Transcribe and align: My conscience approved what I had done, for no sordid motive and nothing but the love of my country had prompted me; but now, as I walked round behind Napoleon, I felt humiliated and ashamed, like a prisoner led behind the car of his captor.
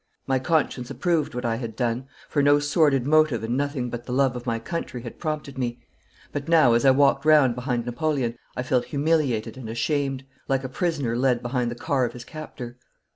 My 0.25 0.39
conscience 0.39 0.89
approved 0.89 1.35
what 1.35 1.45
I 1.45 1.57
had 1.57 1.75
done, 1.75 2.07
for 2.27 2.41
no 2.41 2.57
sordid 2.57 3.05
motive 3.05 3.43
and 3.43 3.55
nothing 3.55 3.91
but 3.91 4.05
the 4.07 4.11
love 4.11 4.35
of 4.35 4.47
my 4.47 4.57
country 4.57 5.03
had 5.03 5.19
prompted 5.19 5.59
me; 5.59 5.79
but 6.31 6.49
now, 6.49 6.73
as 6.73 6.85
I 6.85 6.89
walked 6.89 7.23
round 7.23 7.53
behind 7.53 7.85
Napoleon, 7.85 8.35
I 8.57 8.63
felt 8.63 8.85
humiliated 8.85 9.57
and 9.57 9.69
ashamed, 9.69 10.25
like 10.47 10.63
a 10.63 10.69
prisoner 10.69 11.15
led 11.15 11.43
behind 11.43 11.69
the 11.69 11.75
car 11.75 12.03
of 12.03 12.13
his 12.13 12.25
captor. 12.25 12.79